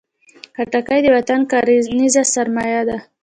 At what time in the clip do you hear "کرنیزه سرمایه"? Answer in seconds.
1.51-2.81